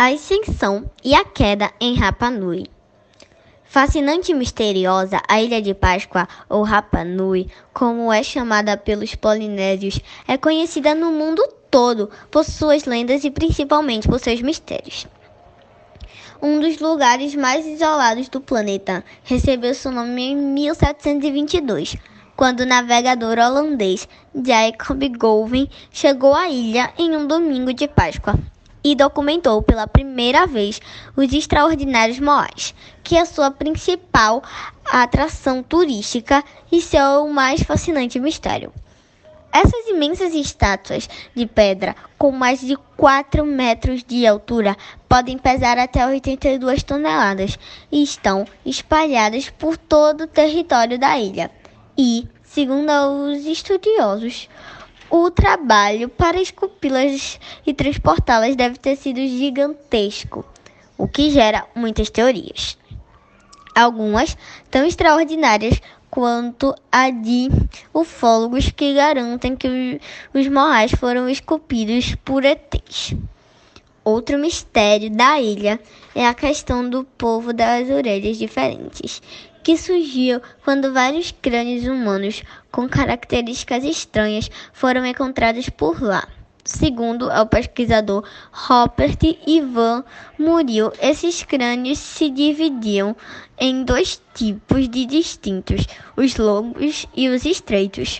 [0.00, 2.68] A ascensão e a queda em Rapa Nui.
[3.64, 9.98] Fascinante e misteriosa, a Ilha de Páscoa, ou Rapa Nui, como é chamada pelos polinésios,
[10.28, 15.08] é conhecida no mundo todo por suas lendas e principalmente por seus mistérios.
[16.40, 21.96] Um dos lugares mais isolados do planeta recebeu seu nome em 1722,
[22.36, 28.38] quando o navegador holandês Jacob Goulven chegou à ilha em um domingo de Páscoa
[28.82, 30.80] e documentou pela primeira vez
[31.16, 34.42] os extraordinários moais, que é sua principal
[34.84, 38.72] atração turística e seu mais fascinante mistério.
[39.52, 44.76] Essas imensas estátuas de pedra, com mais de 4 metros de altura,
[45.08, 47.58] podem pesar até 82 toneladas
[47.90, 51.50] e estão espalhadas por todo o território da ilha.
[51.96, 52.90] E, segundo
[53.24, 54.48] os estudiosos,
[55.10, 60.44] o trabalho para esculpi-las e transportá-las deve ter sido gigantesco,
[60.96, 62.76] o que gera muitas teorias.
[63.74, 64.36] Algumas
[64.70, 67.48] tão extraordinárias quanto a de
[67.92, 70.00] ufólogos que garantem que
[70.34, 73.14] os moais foram esculpidos por ETs.
[74.10, 75.78] Outro mistério da ilha
[76.14, 79.20] é a questão do povo das orelhas diferentes,
[79.62, 82.42] que surgiu quando vários crânios humanos
[82.72, 86.26] com características estranhas foram encontrados por lá.
[86.64, 90.02] Segundo o pesquisador Robert Ivan
[90.38, 93.14] Muriel, esses crânios se dividiam
[93.58, 95.86] em dois tipos de distintos,
[96.16, 98.16] os longos e os estreitos.